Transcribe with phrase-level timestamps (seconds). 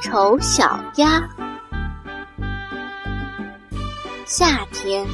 [0.00, 1.28] 丑小鸭。
[4.24, 5.06] 夏天，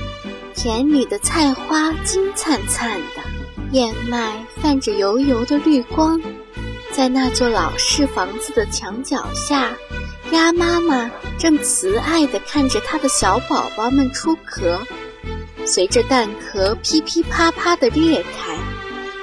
[0.54, 3.22] 田里的菜花金灿灿的，
[3.70, 6.20] 燕麦泛着油油的绿光。
[6.90, 9.70] 在那座老式房子的墙角下，
[10.30, 14.78] 鸭妈妈正慈爱地看着它的小宝宝们出壳。
[15.64, 18.56] 随着蛋壳噼噼啪啪地裂开，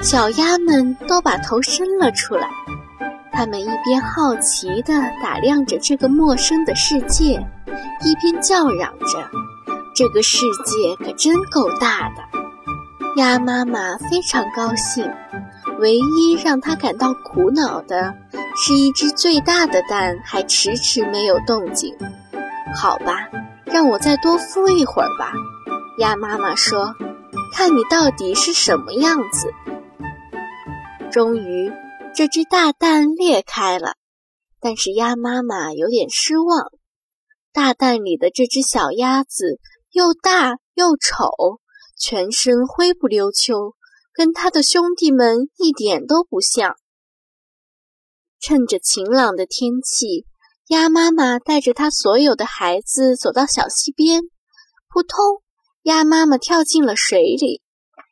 [0.02, 2.50] 小鸭们都把头伸了出来。
[3.39, 4.93] 它们一边好奇地
[5.23, 7.41] 打量着这个陌生的世界，
[8.03, 9.31] 一边叫嚷着
[9.95, 12.16] ：“这个世界可真够大的！”
[13.16, 15.09] 鸭妈妈非常高兴。
[15.80, 18.13] 唯一让他感到苦恼的
[18.57, 21.95] 是，一只最大的蛋还迟迟没有动静。
[22.75, 23.30] 好吧，
[23.63, 25.31] 让我再多孵一会儿吧。
[25.97, 26.94] 鸭妈妈说
[27.55, 29.53] ：“看你到底是什么样子。”
[31.09, 31.71] 终于，
[32.13, 33.94] 这只大蛋裂开了，
[34.59, 36.72] 但是鸭妈妈有点失望。
[37.53, 39.59] 大蛋里的这只小鸭子
[39.92, 41.59] 又大又丑，
[41.98, 43.75] 全身灰不溜秋。
[44.11, 46.75] 跟它的兄弟们一点都不像。
[48.42, 50.26] 趁着晴朗的天气，
[50.67, 54.23] 鸭妈妈带着它所有的孩子走到小溪边，
[54.89, 55.42] 扑通，
[55.83, 57.61] 鸭妈妈跳进了水里，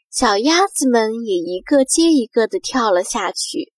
[0.09, 3.73] 小鸭子们也一个接一个的跳了下去。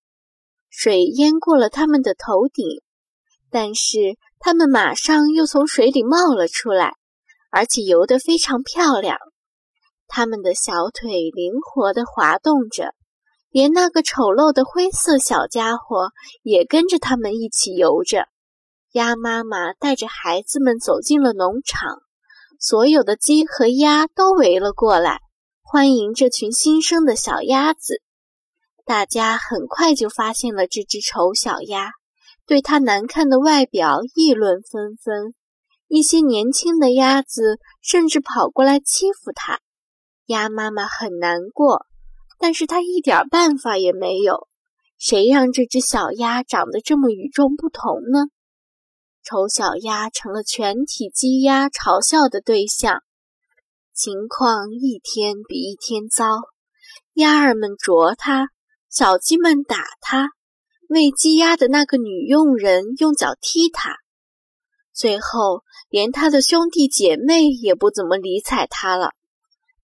[0.70, 2.64] 水淹过了他们的头顶，
[3.50, 6.94] 但是它们马上又从水里冒了出来，
[7.50, 9.18] 而且游得非常漂亮。
[10.06, 12.94] 他们的小腿灵活地滑动着，
[13.50, 16.10] 连那个丑陋的灰色小家伙
[16.42, 18.26] 也跟着他们一起游着。
[18.92, 21.98] 鸭妈妈带着孩子们走进了农场，
[22.58, 25.20] 所有的鸡和鸭都围了过来，
[25.62, 28.02] 欢迎这群新生的小鸭子。
[28.84, 31.92] 大家很快就发现了这只丑小鸭，
[32.46, 35.34] 对它难看的外表议论纷纷。
[35.88, 39.60] 一些年轻的鸭子甚至跑过来欺负它。
[40.26, 41.86] 鸭妈妈很难过，
[42.38, 44.46] 但是它一点办法也没有。
[44.98, 48.26] 谁让这只小鸭长得这么与众不同呢？
[49.24, 53.02] 丑小鸭成了全体鸡鸭嘲笑的对象。
[53.92, 56.26] 情况一天比一天糟，
[57.14, 58.48] 鸭儿们啄它，
[58.90, 60.30] 小鸡们打它，
[60.88, 63.98] 喂鸡鸭的那个女佣人用脚踢它，
[64.92, 69.12] 最后连他的兄弟姐妹也不怎么理睬他了。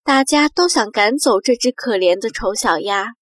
[0.03, 3.13] 大家都想赶走这只可怜的丑小鸭，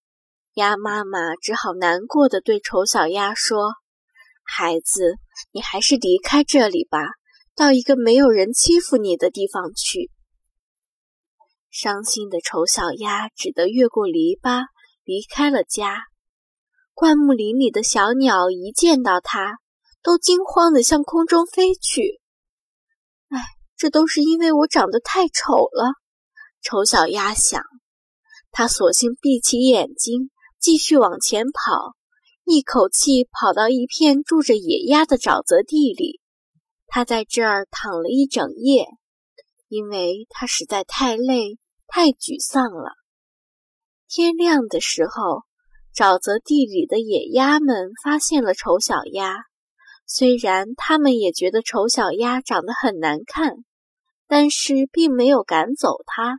[0.54, 3.74] 鸭妈妈只好难过的对丑小鸭说
[4.42, 5.16] ：“孩子，
[5.52, 7.00] 你还是离开这里吧，
[7.54, 10.10] 到一个没有人欺负你的地方去。”
[11.70, 14.64] 伤心的丑小鸭只得越过篱笆
[15.04, 16.04] 离开了家。
[16.92, 19.58] 灌木林里的小鸟一见到它，
[20.02, 22.20] 都惊慌的向空中飞去。
[23.28, 23.38] 哎，
[23.76, 25.94] 这都是因为我长得太丑了。
[26.62, 27.62] 丑小鸭想，
[28.50, 31.94] 它索性闭起眼睛，继续往前跑，
[32.44, 36.20] 一口气跑到一片住着野鸭的沼泽地里。
[36.86, 38.86] 它在这儿躺了一整夜，
[39.68, 42.92] 因为它实在太累、太沮丧了。
[44.16, 45.42] 天亮的时候，
[45.92, 49.38] 沼泽地里的野鸭们发现了丑小鸭，
[50.06, 53.54] 虽然它们也觉得丑小鸭长得很难看，
[54.28, 56.38] 但是并没有赶走它。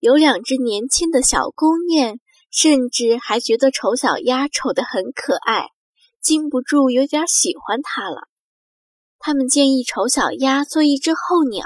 [0.00, 2.18] 有两只年轻的小公雁，
[2.50, 5.68] 甚至还觉得丑小鸭丑得很可爱，
[6.20, 8.26] 禁不住有点喜欢它了。
[9.20, 11.64] 他们建议丑小鸭做一只候鸟，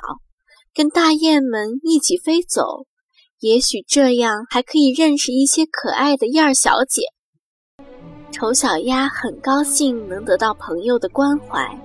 [0.74, 2.84] 跟大雁们一起飞走，
[3.40, 7.02] 也许这样还可以认识一些可爱的燕儿小姐。
[8.32, 11.80] 丑小鸭很高兴能得到朋友的关怀，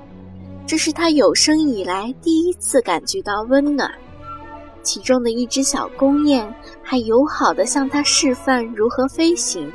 [0.66, 3.91] 这是它有生以来第一次感觉到温暖。
[4.81, 9.72] 其中的一只小公雁还友好地向它示范如何飞行。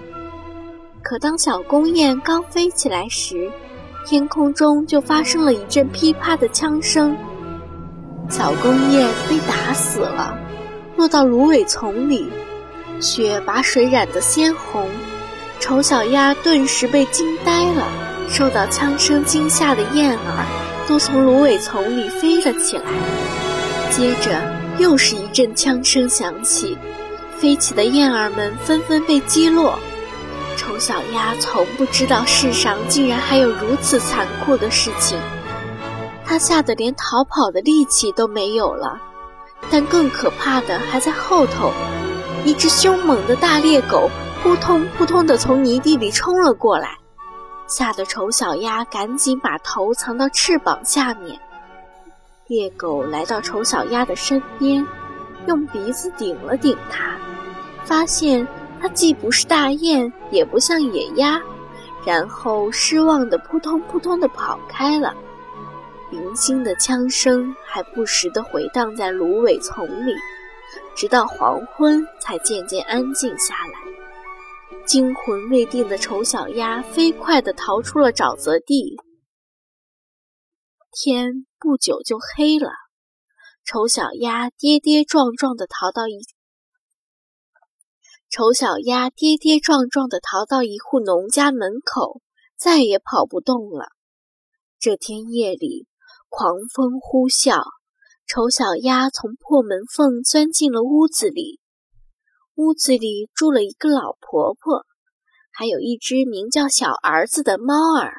[1.01, 3.51] 可当小公雁刚飞起来时，
[4.05, 7.17] 天空中就发生了一阵噼啪的枪声，
[8.29, 10.37] 小公雁被打死了，
[10.99, 12.29] 落到芦苇丛里，
[12.99, 14.91] 雪把水染得鲜红。
[15.61, 17.87] 丑小鸭顿时被惊呆了，
[18.29, 20.45] 受到枪声惊吓的燕儿
[20.89, 22.85] 都从芦苇丛里飞了起来，
[23.91, 24.59] 接着。
[24.79, 26.79] 又是一阵枪声响起，
[27.37, 29.77] 飞起的燕儿们纷纷被击落。
[30.57, 35.19] 丑小鸭从不知道世上竟然还有如此残酷的事情，
[36.25, 39.01] 它吓得连逃跑的力气都没有了。
[39.71, 41.73] 但更可怕的还在后头，
[42.45, 44.11] 一只凶猛的大猎狗
[44.43, 46.97] 扑通扑通地从泥地里冲了过来。
[47.67, 51.39] 吓得丑小鸭赶紧把头藏到翅膀下面。
[52.47, 54.87] 猎狗来到丑小鸭的身边，
[55.47, 57.11] 用鼻子顶了顶它，
[57.85, 58.49] 发现
[58.81, 61.39] 它既不是大雁，也不像野鸭，
[62.07, 65.15] 然后失望的扑通扑通的跑开了。
[66.11, 70.15] 零星的枪声还不时地回荡在芦苇丛里，
[70.97, 73.79] 直到黄昏才渐渐安静下来。
[74.87, 78.97] 惊魂未定的丑小鸭飞快地逃出了沼泽地。
[80.91, 82.71] 天不久就黑了，
[83.67, 86.21] 丑小鸭跌跌撞撞地逃到一
[88.31, 92.23] 丑小鸭跌跌撞撞地逃到一户农家门口，
[92.57, 93.89] 再也跑不动了。
[94.79, 95.87] 这天夜里。
[96.29, 97.63] 狂风呼啸，
[98.27, 101.61] 丑小鸭从破门缝钻进了屋子里。
[102.55, 104.85] 屋子里住了一个老婆婆，
[105.53, 108.13] 还有一只名叫小儿子的猫儿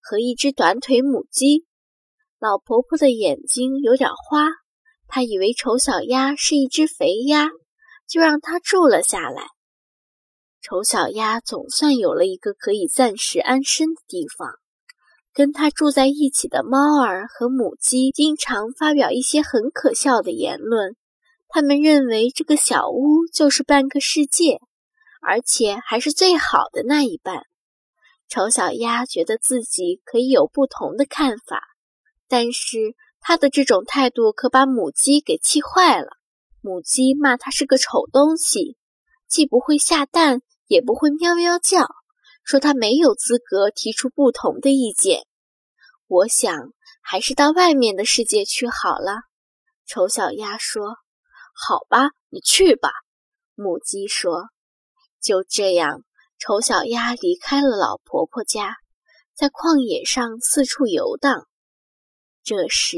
[0.00, 1.66] 和一只短腿母鸡。
[2.38, 4.46] 老婆婆的眼睛有点花，
[5.08, 7.48] 她以为丑小鸭是一只肥鸭，
[8.06, 9.46] 就让它住了下来。
[10.62, 14.48] 丑小鸭总算有了一个可以暂时安身的地方。
[15.32, 20.96] 跟他住在一起的猫儿和母鸡经常发表一些很可笑的言论。
[21.48, 24.60] 他们认为这个小屋就是半个世界，
[25.20, 27.42] 而且还是最好的那一半。
[28.28, 31.62] 丑小鸭觉得自己可以有不同的看法，
[32.28, 36.08] 但是他的这种态度可把母鸡给气坏了。
[36.60, 38.76] 母鸡骂他是个丑东西，
[39.28, 41.88] 既不会下蛋，也不会喵喵叫。
[42.42, 45.26] 说他没有资格提出不同的意见。
[46.06, 49.22] 我想还是到外面的世界去好了。
[49.86, 50.96] 丑小鸭说
[51.54, 52.90] ：“好吧，你去吧。”
[53.54, 54.48] 母鸡说
[55.20, 56.04] ：“就这样。”
[56.38, 58.76] 丑小鸭离开了老婆婆家，
[59.34, 61.46] 在旷野上四处游荡。
[62.42, 62.96] 这时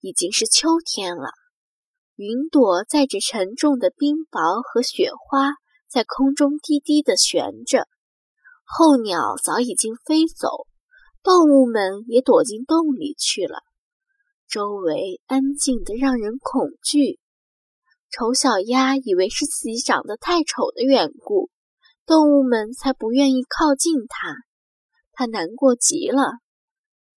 [0.00, 1.30] 已经是秋天了，
[2.16, 5.52] 云朵载着沉重的冰雹和雪花，
[5.86, 7.86] 在空中低低地悬着。
[8.72, 10.68] 候鸟早已经飞走，
[11.24, 13.64] 动物们也躲进洞里去了。
[14.48, 17.18] 周围安静得让人恐惧。
[18.10, 21.50] 丑小鸭以为是自己长得太丑的缘故，
[22.06, 24.36] 动物们才不愿意靠近它。
[25.12, 26.38] 它难过极了，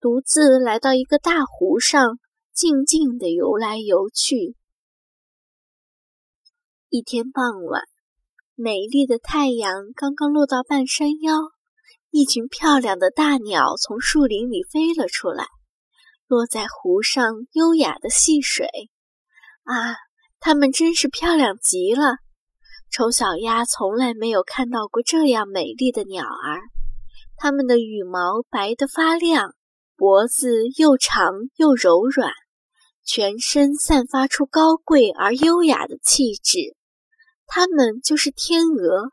[0.00, 2.18] 独自来到一个大湖上，
[2.52, 4.56] 静静地游来游去。
[6.88, 7.93] 一天傍晚。
[8.56, 11.32] 美丽的太阳刚刚落到半山腰，
[12.10, 15.48] 一群漂亮的大鸟从树林里飞了出来，
[16.28, 18.68] 落在湖上，优雅的戏水。
[19.64, 19.96] 啊，
[20.38, 22.18] 它们真是漂亮极了！
[22.92, 26.60] 丑小鸭从来没有看到过这样美丽的鸟儿。
[27.34, 29.56] 它们的羽毛白得发亮，
[29.96, 32.30] 脖子又长又柔软，
[33.04, 36.76] 全身散发出高贵而优雅的气质。
[37.46, 39.12] 它们就是天鹅，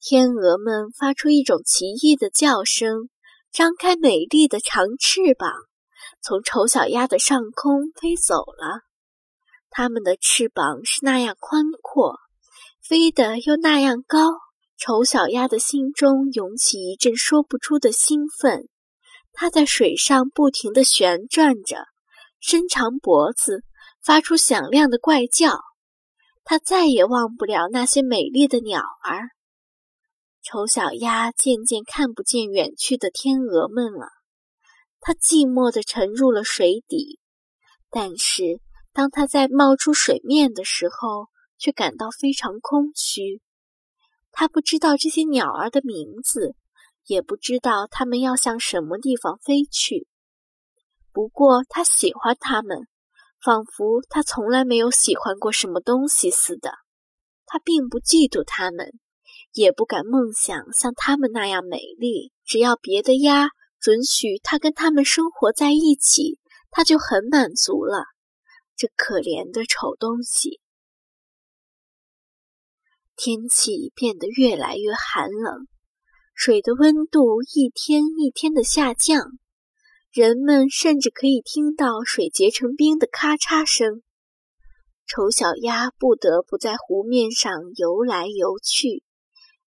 [0.00, 3.08] 天鹅们发出一种奇异的叫声，
[3.52, 5.52] 张开美丽的长翅膀，
[6.22, 8.82] 从丑小鸭的上空飞走了。
[9.70, 12.18] 它们的翅膀是那样宽阔，
[12.82, 14.18] 飞得又那样高，
[14.78, 18.68] 丑小鸭的心中涌起一阵说不出的兴奋。
[19.32, 21.84] 它在水上不停地旋转着，
[22.40, 23.62] 伸长脖子，
[24.02, 25.60] 发出响亮的怪叫。
[26.50, 29.28] 他再也忘不了那些美丽的鸟儿。
[30.42, 34.08] 丑小鸭渐渐看不见远去的天鹅们了，
[34.98, 37.20] 它寂寞地沉入了水底。
[37.90, 38.62] 但是，
[38.94, 41.26] 当它在冒出水面的时候，
[41.58, 43.42] 却感到非常空虚。
[44.32, 46.56] 它不知道这些鸟儿的名字，
[47.04, 50.08] 也不知道它们要向什么地方飞去。
[51.12, 52.88] 不过，它喜欢它们。
[53.42, 56.72] 仿佛他从来没有喜欢过什么东西似的。
[57.46, 58.92] 他并不嫉妒它们，
[59.52, 62.32] 也不敢梦想像它们那样美丽。
[62.44, 63.48] 只要别的鸭
[63.80, 66.38] 准许他跟它们生活在一起，
[66.70, 68.04] 他就很满足了。
[68.76, 70.60] 这可怜的丑东西。
[73.16, 75.66] 天气变得越来越寒冷，
[76.34, 79.38] 水的温度一天一天的下降。
[80.18, 84.02] 人们甚至可以听到水结成冰的咔嚓声。
[85.06, 89.04] 丑小鸭不得不在湖面上游来游去，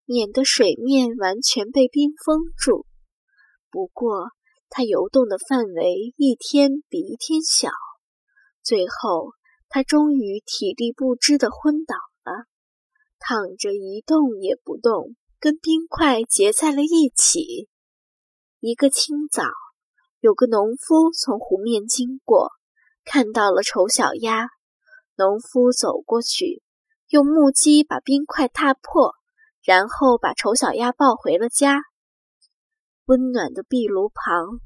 [0.03, 2.85] 免得水面完全被冰封住。
[3.69, 4.31] 不过，
[4.69, 7.69] 它游动的范围一天比一天小。
[8.61, 9.31] 最后，
[9.69, 12.43] 它终于体力不支地昏倒了，
[13.19, 17.69] 躺着一动也不动，跟冰块结在了一起。
[18.59, 19.45] 一个清早，
[20.21, 22.51] 有个农夫从湖面经过，
[23.03, 24.49] 看到了丑小鸭。
[25.17, 26.61] 农夫走过去，
[27.09, 29.15] 用木屐把冰块踏破，
[29.63, 31.81] 然后把丑小鸭抱回了家。
[33.05, 34.59] 温暖的壁炉旁，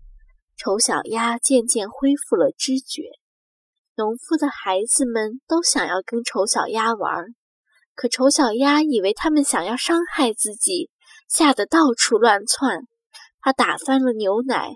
[0.58, 3.04] 丑小鸭渐渐恢复了知觉。
[3.96, 7.28] 农夫的孩子们都想要跟丑小鸭玩，
[7.96, 10.90] 可丑小鸭以为他们想要伤害自己，
[11.30, 12.82] 吓得到处乱窜。
[13.40, 14.76] 他打翻了牛奶，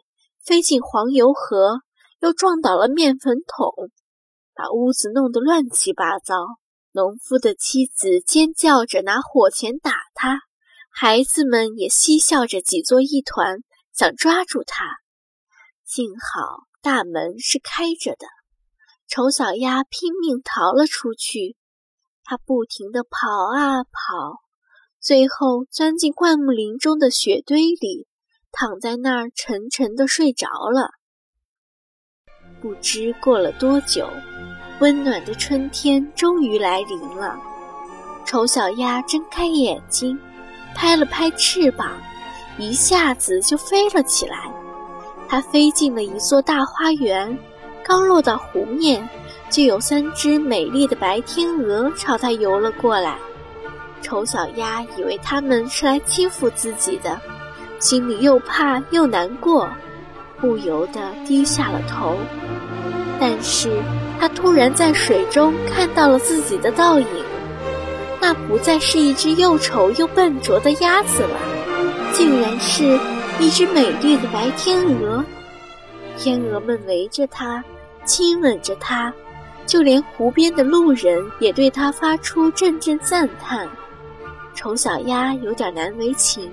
[0.49, 1.81] 飞进黄油盒，
[2.21, 3.91] 又撞倒了面粉桶，
[4.55, 6.33] 把屋子弄得乱七八糟。
[6.91, 10.39] 农夫的妻子尖叫着拿火钳打他，
[10.89, 13.59] 孩子们也嬉笑着挤作一团，
[13.93, 14.87] 想抓住他。
[15.85, 18.25] 幸好大门是开着的。
[19.07, 21.57] 丑小鸭拼命逃了出去，
[22.23, 24.41] 它不停地跑啊跑，
[24.99, 28.07] 最后钻进灌木林中的雪堆里，
[28.51, 30.91] 躺在那儿沉沉的睡着了。
[32.61, 34.09] 不知过了多久，
[34.79, 37.39] 温暖的春天终于来临了。
[38.25, 40.19] 丑小鸭睁开眼睛，
[40.75, 41.97] 拍了拍翅膀，
[42.57, 44.51] 一下子就飞了起来。
[45.27, 47.37] 它飞进了一座大花园。
[47.81, 49.07] 刚落到湖面，
[49.49, 53.17] 就有三只美丽的白天鹅朝它游了过来。
[54.01, 57.19] 丑小鸭以为它们是来欺负自己的，
[57.79, 59.67] 心里又怕又难过，
[60.39, 62.17] 不由得低下了头。
[63.19, 63.81] 但是，
[64.19, 67.07] 它突然在水中看到了自己的倒影，
[68.21, 71.39] 那不再是一只又丑又笨拙的鸭子了，
[72.13, 72.99] 竟然是
[73.39, 75.23] 一只美丽的白天鹅。
[76.17, 77.63] 天鹅们围着它。
[78.05, 79.13] 亲吻着它，
[79.67, 83.69] 就连湖边的路人也对它发出阵阵赞叹。
[84.55, 86.51] 丑小鸭有点难为情，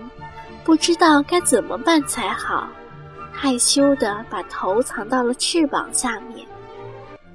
[0.67, 2.67] 不知道该怎么办才好，
[3.33, 6.45] 害羞的把头藏到了翅膀下面。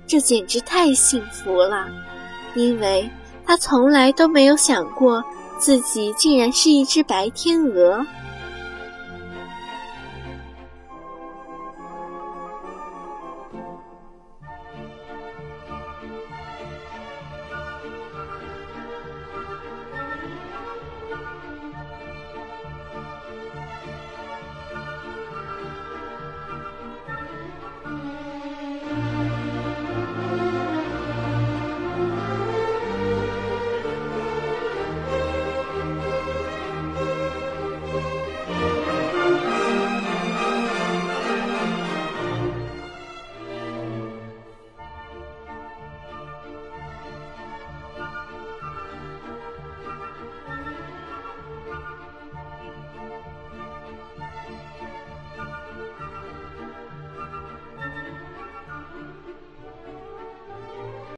[0.06, 1.88] 这简直太幸福了，
[2.56, 3.10] 因为
[3.46, 5.24] 他从来都没有想过
[5.58, 8.06] 自己竟然是一只白天鹅。